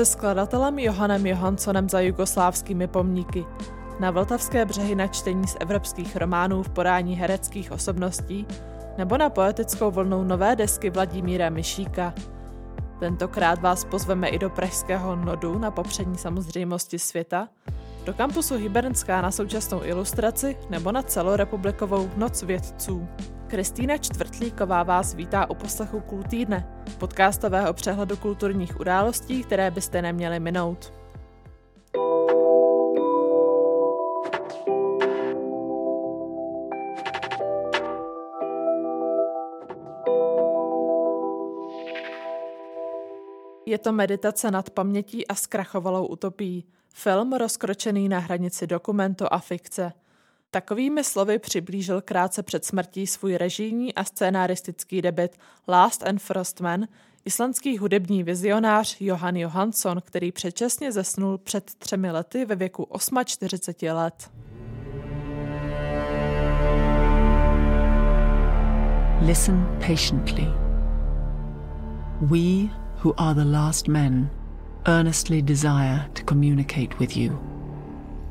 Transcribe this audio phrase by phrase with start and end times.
[0.00, 3.46] se skladatelem Johanem Johanssonem za jugoslávskými pomníky.
[4.00, 8.46] Na Vltavské břehy na čtení z evropských románů v podání hereckých osobností
[8.98, 12.14] nebo na poetickou vlnu nové desky Vladimíra Myšíka.
[13.00, 17.48] Tentokrát vás pozveme i do pražského nodu na popřední samozřejmosti světa,
[18.04, 23.08] do kampusu Hybernská na současnou ilustraci nebo na celorepublikovou Noc vědců.
[23.46, 30.99] Kristýna Čtvrtlíková vás vítá u poslechu Kultýdne, podcastového přehledu kulturních událostí, které byste neměli minout.
[43.70, 46.64] Je to meditace nad pamětí a zkrachovalou utopií.
[46.94, 49.92] Film rozkročený na hranici dokumentu a fikce.
[50.50, 55.36] Takovými slovy přiblížil krátce před smrtí svůj režijní a scénaristický debit
[55.68, 56.86] Last and First Man
[57.24, 62.88] islandský hudební vizionář Johan Johansson, který předčasně zesnul před třemi lety ve věku
[63.24, 64.30] 48 let.
[69.20, 70.46] Listen patiently.
[72.20, 74.30] We who are the last men,
[74.86, 77.38] earnestly desire to communicate with you.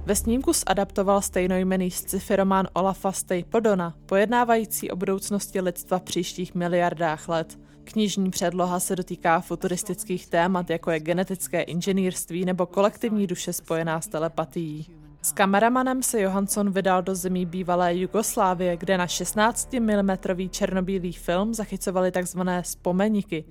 [0.06, 7.30] Ve snímku zadaptoval stejnojmený sci-fi román Olafa Stapledona, pojednávající o budoucnosti lidstva v příštích miliardách
[7.30, 7.60] let.
[7.84, 14.08] Knižní předloha se dotýká futuristických témat, jako je genetické inženýrství nebo kolektivní duše spojená s
[14.08, 14.99] telepatií.
[15.22, 20.10] S kameramanem se Johansson vydal do zemí bývalé Jugoslávie, kde na 16 mm
[20.50, 22.40] černobílý film zachycovali tzv.
[22.62, 23.44] vzpomeniky,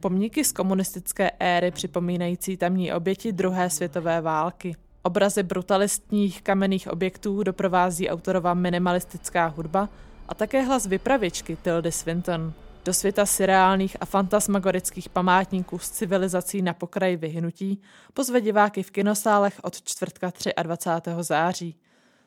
[0.00, 4.76] pomníky z komunistické éry připomínající tamní oběti druhé světové války.
[5.02, 9.88] Obrazy brutalistních kamenných objektů doprovází autorová minimalistická hudba
[10.28, 12.52] a také hlas vypravěčky Tildy Swinton.
[12.86, 17.80] Do světa surreálních a fantasmagorických památníků z civilizací na pokraji vyhnutí
[18.14, 21.10] pozve diváky v kinosálech od čtvrtka 23.
[21.20, 21.76] září.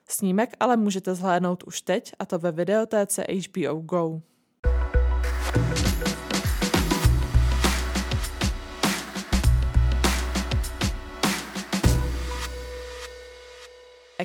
[0.08, 4.22] Snímek ale můžete zhlédnout už teď, a to ve videotéce HBO Go.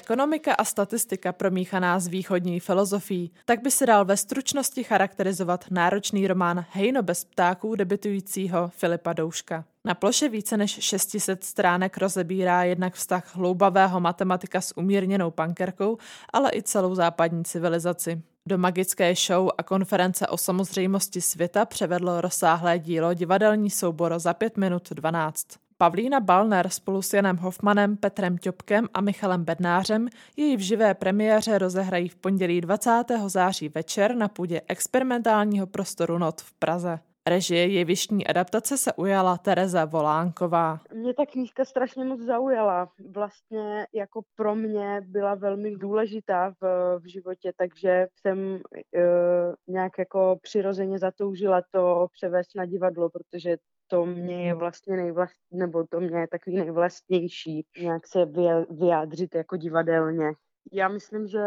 [0.04, 6.26] Ekonomika a statistika promíchaná s východní filozofií, tak by se dal ve stručnosti charakterizovat náročný
[6.26, 9.64] román Hejno bez ptáků debitujícího Filipa Douška.
[9.84, 15.98] Na ploše více než 600 stránek rozebírá jednak vztah hloubavého matematika s umírněnou pankerkou,
[16.32, 18.22] ale i celou západní civilizaci.
[18.46, 24.56] Do magické show a konference o samozřejmosti světa převedlo rozsáhlé dílo divadelní soubor za 5
[24.56, 25.63] minut 12.
[25.78, 31.58] Pavlína Balner spolu s Janem Hofmanem, Petrem Ťopkem a Michalem Bednářem její v živé premiéře
[31.58, 33.04] rozehrají v pondělí 20.
[33.26, 36.98] září večer na půdě experimentálního prostoru NOT v Praze.
[37.28, 40.80] Režie jevištní adaptace se ujala Tereza Volánková.
[40.94, 42.92] Mě ta knížka strašně moc zaujala.
[43.10, 48.60] Vlastně jako pro mě byla velmi důležitá v, v životě, takže jsem e,
[49.68, 53.56] nějak jako přirozeně zatoužila to převést na divadlo, protože
[53.88, 58.26] to mě je vlastně nejvlast, nebo to mě je takový nejvlastnější, nějak se
[58.70, 60.32] vyjádřit jako divadelně.
[60.72, 61.44] Já myslím, že,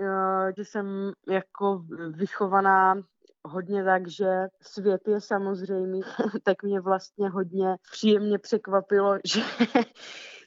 [0.00, 3.02] eh, že jsem jako vychovaná
[3.48, 6.00] hodně tak, že svět je samozřejmý,
[6.44, 9.40] tak mě vlastně hodně příjemně překvapilo, že,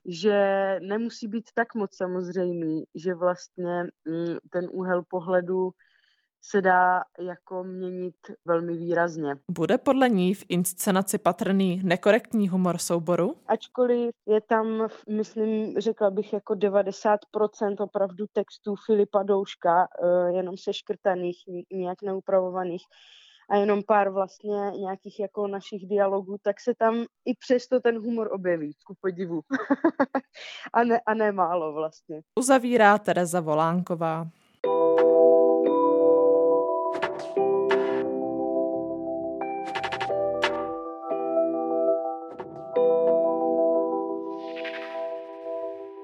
[0.06, 0.36] že
[0.82, 5.72] nemusí být tak moc samozřejmý, že vlastně mm, ten úhel pohledu
[6.42, 8.16] se dá jako měnit
[8.46, 9.36] velmi výrazně.
[9.52, 13.36] Bude podle ní v inscenaci patrný nekorektní humor souboru?
[13.48, 17.18] Ačkoliv je tam, myslím, řekla bych jako 90%
[17.80, 21.38] opravdu textů Filipa Douška, eh, jenom seškrtaných,
[21.72, 22.84] nějak neupravovaných,
[23.50, 28.30] a jenom pár vlastně nějakých jako našich dialogů, tak se tam i přesto ten humor
[28.34, 29.42] objeví, ku podivu.
[30.74, 32.22] a, ne, a ne málo vlastně.
[32.40, 34.28] Uzavírá Tereza Volánková.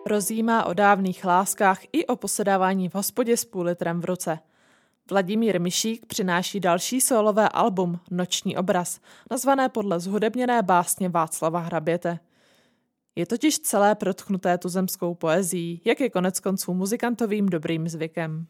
[0.07, 4.39] Rozjímá o dávných láskách i o posedávání v hospodě s půl litrem v ruce.
[5.09, 8.99] Vladimír Myšík přináší další solové album Noční obraz,
[9.31, 12.19] nazvané podle zhudebněné básně Václava Hraběte.
[13.15, 18.47] Je totiž celé protchnuté tuzemskou poezí, jak je konec konců muzikantovým dobrým zvykem.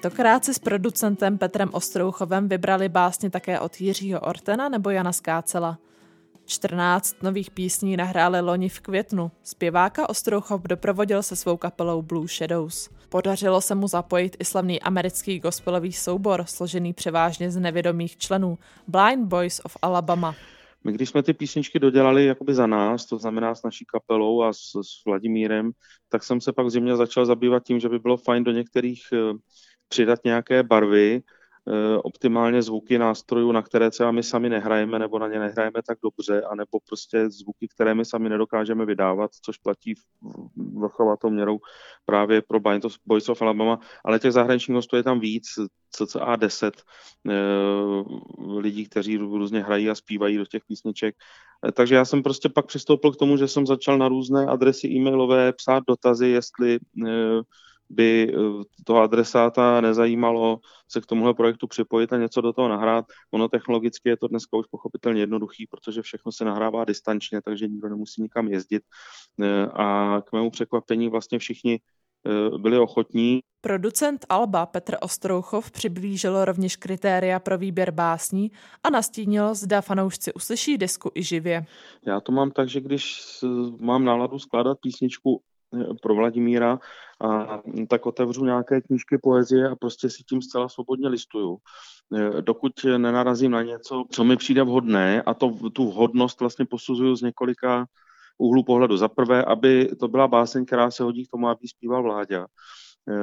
[0.00, 5.78] Tentokrát si s producentem Petrem Ostrouchovem vybrali básně také od Jiřího Ortena nebo Jana Skácela.
[6.46, 9.30] 14 nových písní nahráli loni v květnu.
[9.42, 12.90] Zpěváka Ostrouchov doprovodil se svou kapelou Blue Shadows.
[13.08, 18.58] Podařilo se mu zapojit i slavný americký gospelový soubor, složený převážně z nevědomých členů
[18.88, 20.34] Blind Boys of Alabama.
[20.84, 24.52] My když jsme ty písničky dodělali jakoby za nás, to znamená s naší kapelou a
[24.52, 25.70] s, s Vladimírem,
[26.08, 29.02] tak jsem se pak v zimě začal zabývat tím, že by bylo fajn do některých
[29.12, 29.18] eh,
[29.88, 31.22] přidat nějaké barvy,
[31.70, 35.98] Eh, optimálně zvuky nástrojů, na které třeba my sami nehrajeme nebo na ně nehrajeme tak
[36.02, 39.94] dobře, anebo prostě zvuky, které my sami nedokážeme vydávat, což platí
[40.56, 41.58] vrchovatou měrou
[42.04, 42.60] právě pro
[43.06, 45.46] Boys of Alabama, ale těch zahraničních hostů je tam víc,
[45.90, 46.82] cca 10
[47.28, 47.32] e,
[48.58, 51.16] lidí, kteří různě hrají a zpívají do těch písniček.
[51.68, 54.88] E, takže já jsem prostě pak přistoupil k tomu, že jsem začal na různé adresy
[54.88, 56.78] e-mailové psát dotazy, jestli
[57.90, 63.04] by eh, toho adresáta nezajímalo se k tomuhle projektu připojit a něco do toho nahrát.
[63.30, 67.88] Ono technologicky je to dneska už pochopitelně jednoduchý, protože všechno se nahrává distančně, takže nikdo
[67.88, 68.82] nemusí nikam jezdit.
[69.42, 71.80] Eh, a k mému překvapení vlastně všichni
[72.26, 73.40] eh, byli ochotní.
[73.60, 78.50] Producent Alba Petr Ostrouchov přiblížil rovněž kritéria pro výběr básní
[78.82, 81.66] a nastínil, zda fanoušci uslyší desku i živě.
[82.06, 83.20] Já to mám tak, že když
[83.80, 85.42] mám náladu skládat písničku
[86.02, 86.78] pro Vladimíra,
[87.20, 91.58] a tak otevřu nějaké knížky poezie a prostě si tím zcela svobodně listuju.
[92.16, 97.16] E, dokud nenarazím na něco, co mi přijde vhodné a to, tu vhodnost vlastně posuzuju
[97.16, 97.86] z několika
[98.38, 98.96] úhlu pohledu.
[98.96, 102.46] Za prvé, aby to byla báseň, která se hodí k tomu, aby zpíval Vláďa.
[103.08, 103.18] E, e,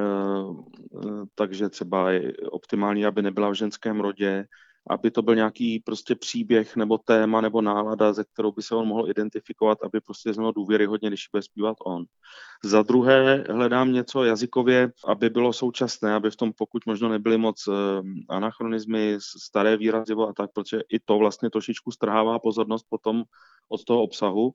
[1.36, 4.46] takže třeba je optimální, aby nebyla v ženském rodě,
[4.90, 8.88] aby to byl nějaký prostě příběh nebo téma nebo nálada, ze kterou by se on
[8.88, 12.06] mohl identifikovat, aby prostě znělo důvěryhodně, když bude zpívat on.
[12.64, 17.68] Za druhé hledám něco jazykově, aby bylo současné, aby v tom pokud možno nebyly moc
[17.68, 17.76] uh,
[18.30, 23.24] anachronizmy, staré výrazy a tak, protože i to vlastně trošičku strhává pozornost potom
[23.70, 24.52] od toho obsahu.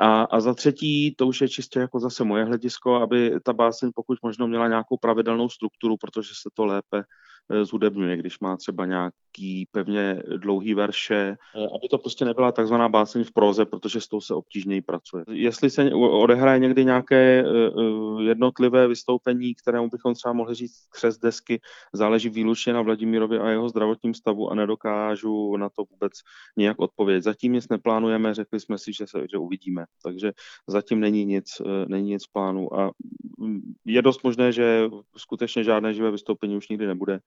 [0.00, 3.90] A, a za třetí, to už je čistě jako zase moje hledisko, aby ta báseň
[3.94, 7.04] pokud možno měla nějakou pravidelnou strukturu, protože se to lépe Eh,
[7.62, 13.24] zhudebňuje, když má třeba nějaký pevně dlouhý verše, eh, aby to prostě nebyla takzvaná báseň
[13.24, 15.24] v proze, protože s tou se obtížněji pracuje.
[15.30, 21.60] Jestli se odehraje někdy nějaké eh, jednotlivé vystoupení, kterému bychom třeba mohli říct křes desky,
[21.92, 26.12] záleží výlučně na Vladimírovi a jeho zdravotním stavu a nedokážu na to vůbec
[26.56, 27.22] nějak odpovědět.
[27.22, 29.84] Zatím nic neplánujeme, řekli jsme si, že, se, že uvidíme.
[30.04, 30.32] Takže
[30.66, 32.90] zatím není nic, není nic plánu a
[33.38, 37.20] mm, je dost možné, že skutečně žádné živé vystoupení už nikdy nebude.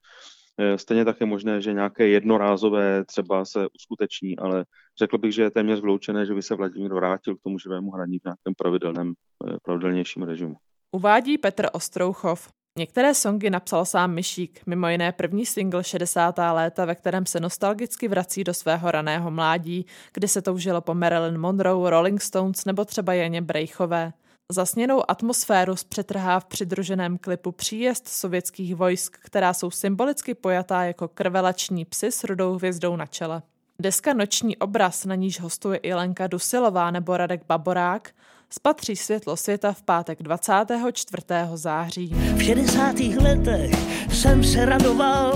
[0.58, 4.64] Eh, stejně tak je možné, že nějaké jednorázové třeba se uskuteční, ale
[4.98, 8.18] řekl bych, že je téměř vyloučené, že by se Vladimír vrátil k tomu živému hraní
[8.18, 9.12] v nějakém pravidelném,
[9.46, 10.54] eh, pravidelnějším režimu.
[10.92, 12.48] Uvádí Petr Ostrouchov.
[12.78, 16.52] Některé songy napsal sám Myšík, mimo jiné první single 60.
[16.52, 21.38] léta, ve kterém se nostalgicky vrací do svého raného mládí, kdy se toužilo po Marilyn
[21.38, 24.12] Monroe, Rolling Stones nebo třeba Janě Brejchové.
[24.52, 31.84] Zasněnou atmosféru zpřetrhá v přidruženém klipu příjezd sovětských vojsk, která jsou symbolicky pojatá jako krvelační
[31.84, 33.42] psy s rudou hvězdou na čele.
[33.78, 38.10] Deska Noční obraz, na níž hostuje i Lenka Dusilová nebo Radek Baborák,
[38.50, 41.22] spatří světlo světa v pátek 24.
[41.54, 42.06] září.
[42.36, 42.98] V 60.
[42.98, 43.70] letech
[44.14, 45.32] jsem se radoval,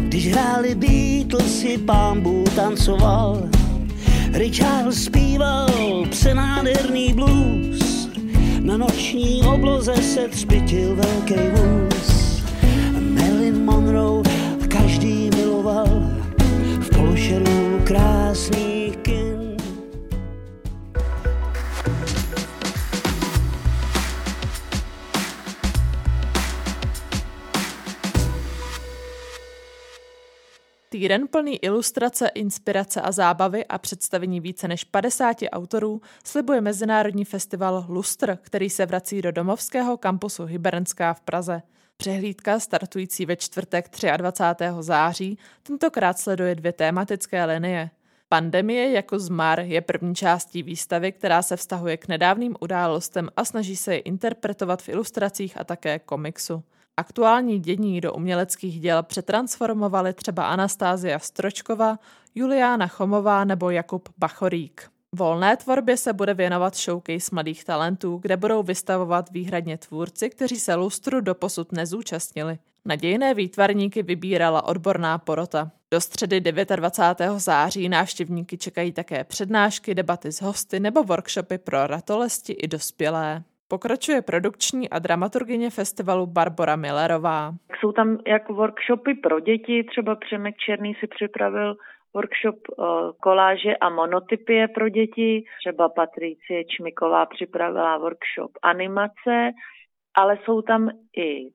[0.00, 3.48] když hráli Beatlesi, pámbu tancoval.
[4.32, 5.68] Richard zpíval
[6.10, 8.08] přenádherný blues,
[8.60, 12.42] na noční obloze se třpitil velký vůz.
[13.00, 14.22] Marilyn Monroe
[14.68, 15.86] každý miloval,
[16.80, 18.75] v pološeru krásných
[30.88, 37.84] Týden plný ilustrace, inspirace a zábavy a představení více než 50 autorů slibuje Mezinárodní festival
[37.88, 41.62] Lustr, který se vrací do domovského kampusu Hybernská v Praze.
[41.96, 44.64] Přehlídka startující ve čtvrtek 23.
[44.80, 47.90] září tentokrát sleduje dvě tématické linie.
[48.28, 53.76] Pandemie jako zmar je první částí výstavy, která se vztahuje k nedávným událostem a snaží
[53.76, 56.62] se je interpretovat v ilustracích a také komiksu.
[56.96, 61.98] Aktuální dění do uměleckých děl přetransformovali třeba Anastázia Stročkova,
[62.34, 64.90] Juliána Chomová nebo Jakub Bachorík.
[65.12, 70.74] Volné tvorbě se bude věnovat showcase mladých talentů, kde budou vystavovat výhradně tvůrci, kteří se
[70.74, 72.58] lustru doposud nezúčastnili.
[72.84, 75.70] Nadějné výtvarníky vybírala odborná porota.
[75.90, 77.40] Do středy 29.
[77.40, 83.42] září návštěvníky čekají také přednášky, debaty s hosty nebo workshopy pro ratolesti i dospělé.
[83.68, 87.52] Pokračuje produkční a dramaturgině festivalu Barbara Millerová.
[87.80, 91.76] Jsou tam jak workshopy pro děti, třeba Přemek Černý si připravil
[92.14, 92.56] workshop
[93.22, 95.44] koláže a monotypie pro děti.
[95.60, 99.50] Třeba Patricie Čmiková připravila workshop animace,
[100.14, 101.50] ale jsou tam i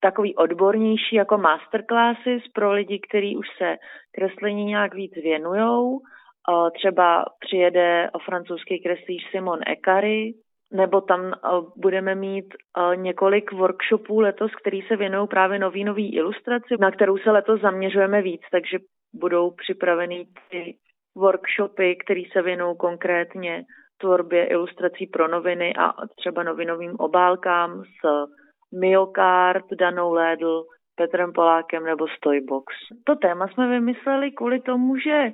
[0.00, 3.76] takový odbornější jako masterclasses pro lidi, kteří už se
[4.14, 6.00] kreslení nějak víc věnujou.
[6.74, 10.34] Třeba přijede o francouzský kreslíř Simon Ekary,
[10.72, 11.32] nebo tam
[11.76, 12.54] budeme mít
[12.94, 18.22] několik workshopů letos, který se věnují právě nový nový ilustraci, na kterou se letos zaměřujeme
[18.22, 18.78] víc, takže
[19.14, 20.76] budou připraveny ty
[21.16, 23.64] workshopy, které se věnují konkrétně
[24.00, 28.28] tvorbě ilustrací pro noviny a třeba novinovým obálkám s
[28.80, 30.64] Myokard, Danou Lédl,
[30.96, 32.74] Petrem Polákem nebo Stoybox.
[33.04, 35.32] To téma jsme vymysleli kvůli tomu, že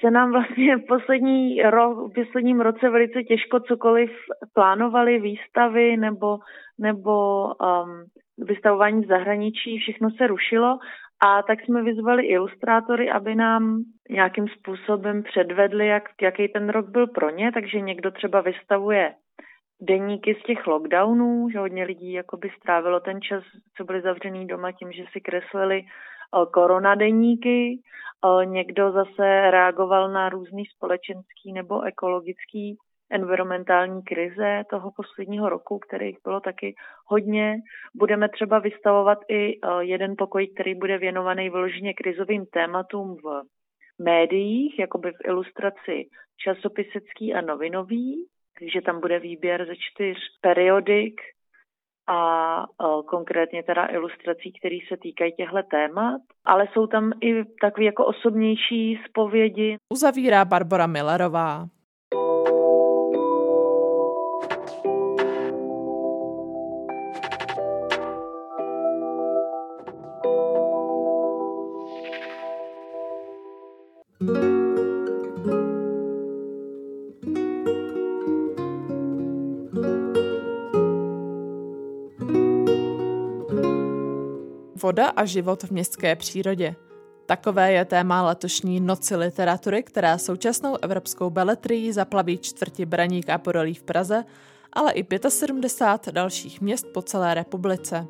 [0.00, 4.10] se nám vlastně v, poslední ro, v posledním roce velice těžko cokoliv
[4.54, 6.38] plánovali, výstavy nebo,
[6.78, 8.04] nebo um,
[8.38, 10.78] vystavování v zahraničí, všechno se rušilo.
[11.26, 17.06] A tak jsme vyzvali ilustrátory, aby nám nějakým způsobem předvedli, jak, jaký ten rok byl
[17.06, 19.14] pro ně, takže někdo třeba vystavuje
[19.80, 23.44] deníky z těch lockdownů, že hodně lidí jakoby strávilo ten čas,
[23.76, 25.82] co byli zavřený doma tím, že si kreslili
[26.52, 27.78] koronadeníky.
[28.24, 32.76] Eh, někdo zase reagoval na různý společenský nebo ekologický
[33.10, 36.74] environmentální krize toho posledního roku, kterých bylo taky
[37.06, 37.56] hodně.
[37.94, 43.42] Budeme třeba vystavovat i eh, jeden pokoj, který bude věnovaný vyloženě krizovým tématům v
[43.98, 48.26] médiích, jakoby v ilustraci časopisecký a novinový,
[48.58, 51.20] takže tam bude výběr ze čtyř periodik
[52.06, 52.18] a
[52.86, 58.06] o, konkrétně teda ilustrací, které se týkají těchto témat, ale jsou tam i takové jako
[58.06, 59.76] osobnější zpovědi.
[59.92, 61.66] Uzavírá Barbara Millerová.
[84.84, 86.74] Voda a život v městské přírodě.
[87.26, 93.74] Takové je téma letošní Noci literatury, která současnou evropskou beletrií zaplaví čtvrti Braník a Podolí
[93.74, 94.24] v Praze,
[94.72, 98.06] ale i 75 dalších měst po celé republice.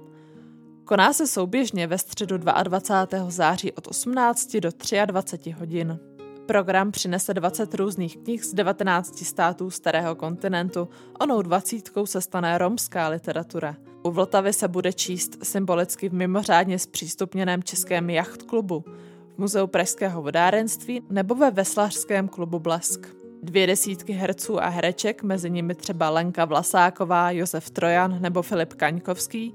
[0.85, 3.31] Koná se souběžně ve středu 22.
[3.31, 4.71] září od 18 do
[5.07, 5.99] 23 hodin.
[6.47, 10.89] Program přinese 20 různých knih z 19 států starého kontinentu,
[11.21, 17.63] onou dvacítkou se stane romská literatura– u Vltavy se bude číst symbolicky v mimořádně zpřístupněném
[17.63, 18.85] českém jachtklubu,
[19.35, 23.17] v Muzeu Pražského vodárenství nebo ve Veslařském klubu Blesk.
[23.43, 29.55] Dvě desítky herců a hereček, mezi nimi třeba Lenka Vlasáková, Josef Trojan nebo Filip Kaňkovský,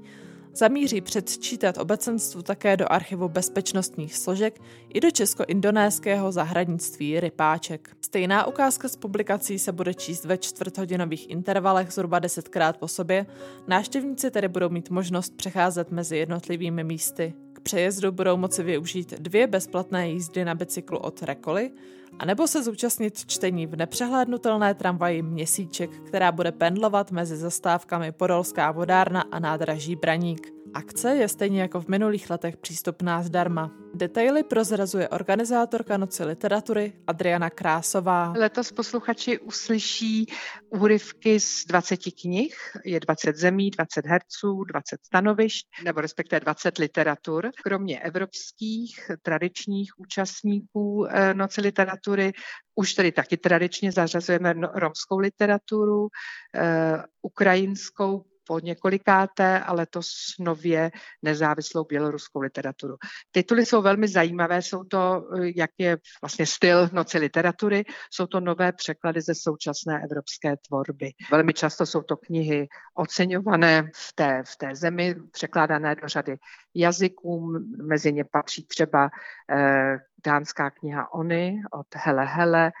[0.54, 7.96] zamíří předčítat obecenstvu také do archivu bezpečnostních složek i do česko-indonéského zahradnictví Rypáček.
[8.00, 13.26] Stejná ukázka z publikací se bude číst ve čtvrthodinových intervalech zhruba desetkrát po sobě.
[13.66, 17.34] Návštěvníci tedy budou mít možnost přecházet mezi jednotlivými místy.
[17.62, 21.70] Přejezdu budou moci využít dvě bezplatné jízdy na bicyklu od Rekoly,
[22.18, 29.24] anebo se zúčastnit čtení v nepřehlédnutelné tramvaji Měsíček, která bude pendlovat mezi zastávkami Podolská vodárna
[29.32, 30.59] a nádraží Braník.
[30.74, 33.70] Akce je stejně jako v minulých letech přístupná zdarma.
[33.94, 38.32] Detaily prozrazuje organizátorka Noci literatury Adriana Krásová.
[38.36, 40.26] Letos posluchači uslyší
[40.68, 47.50] úryvky z 20 knih, je 20 zemí, 20 herců, 20 stanovišť, nebo respektive 20 literatur.
[47.64, 52.32] Kromě evropských tradičních účastníků eh, Noci literatury
[52.74, 56.08] už tady taky tradičně zařazujeme no, romskou literaturu,
[56.54, 60.08] eh, ukrajinskou, po několikáté a letos
[60.40, 60.90] nově
[61.22, 62.96] nezávislou běloruskou literaturu.
[63.30, 65.24] Tituly jsou velmi zajímavé, jsou to,
[65.56, 71.10] jak je vlastně styl noci literatury, jsou to nové překlady ze současné evropské tvorby.
[71.30, 76.36] Velmi často jsou to knihy oceňované v té, v té zemi, překládané do řady
[76.74, 79.10] jazyků, mezi ně patří třeba
[79.50, 82.72] eh, dánská kniha Ony od Hele Hele eh,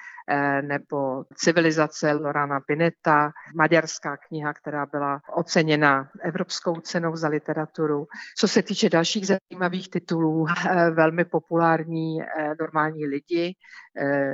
[0.62, 8.06] nebo Civilizace Lorana Bineta, maďarská kniha, která byla oceněna Evropskou cenou za literaturu.
[8.38, 13.54] Co se týče dalších zajímavých titulů, eh, velmi populární eh, Normální lidi,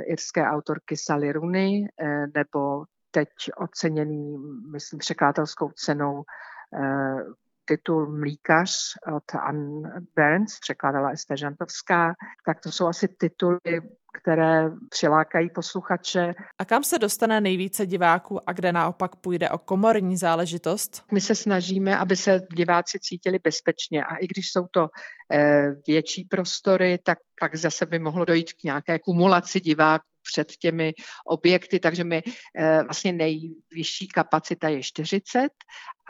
[0.07, 1.87] irské autorky Sally Rooney,
[2.35, 4.37] nebo teď oceněný,
[4.71, 6.23] myslím, překladatelskou cenou
[7.67, 8.71] titul Mlíkař
[9.13, 9.81] od Ann
[10.15, 12.13] Burns, překládala Ester Žantovská,
[12.45, 13.59] tak to jsou asi tituly,
[14.21, 16.33] které přilákají posluchače.
[16.59, 21.03] A kam se dostane nejvíce diváků a kde naopak půjde o komorní záležitost?
[21.11, 24.87] My se snažíme, aby se diváci cítili bezpečně a i když jsou to
[25.33, 30.93] eh, větší prostory, tak pak zase by mohlo dojít k nějaké kumulaci diváků před těmi
[31.27, 32.23] objekty, takže my
[32.57, 35.49] eh, vlastně nejvyšší kapacita je 40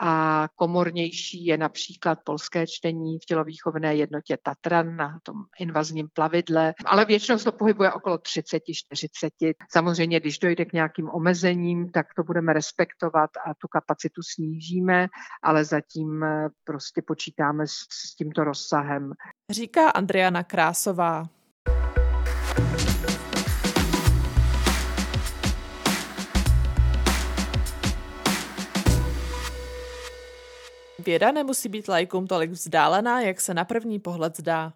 [0.00, 7.04] a komornější je například polské čtení v tělovýchovné jednotě Tatran na tom invazním plavidle, ale
[7.04, 9.54] většinou se to pohybuje okolo 30-40.
[9.70, 15.06] Samozřejmě, když dojde k nějakým omezením, tak to budeme respektovat a tu kapacitu snížíme,
[15.42, 19.12] ale zatím eh, prostě počítáme s, s tímto rozsahem.
[19.50, 21.37] Říká Andriana Krásová.
[31.04, 34.72] Věda nemusí být lajkům tolik vzdálená, jak se na první pohled zdá.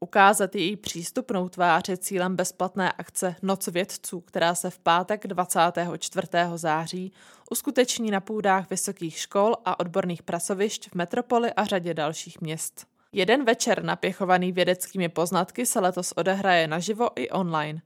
[0.00, 6.28] Ukázat její přístupnou tvář je cílem bezplatné akce Noc vědců, která se v pátek 24.
[6.54, 7.12] září
[7.50, 12.86] uskuteční na půdách vysokých škol a odborných prasovišť v metropoli a řadě dalších měst.
[13.12, 17.80] Jeden večer napěchovaný vědeckými poznatky se letos odehraje naživo i online.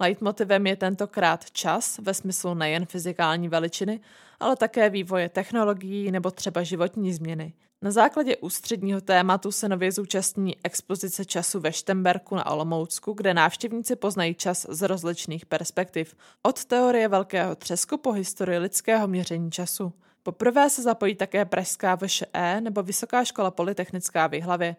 [0.00, 4.00] Leitmotivem je tentokrát čas ve smyslu nejen fyzikální veličiny,
[4.40, 7.52] ale také vývoje technologií nebo třeba životní změny.
[7.82, 13.96] Na základě ústředního tématu se nově zúčastní expozice času ve Štemberku na Olomoucku, kde návštěvníci
[13.96, 19.92] poznají čas z rozličných perspektiv, od teorie velkého třesku po historii lidského měření času.
[20.22, 24.76] Poprvé se zapojí také Pražská VŠE nebo Vysoká škola polytechnická v Jihlavě.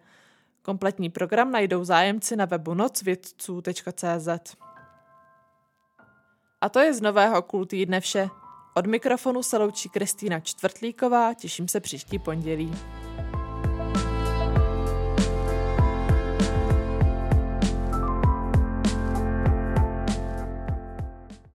[0.62, 4.56] Kompletní program najdou zájemci na webu nocvědců.cz.
[6.62, 8.30] A to je z nového Cool týdne vše.
[8.74, 12.72] Od mikrofonu se loučí Kristýna Čtvrtlíková, těším se příští pondělí.